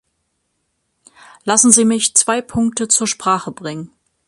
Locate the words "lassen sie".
1.43-1.85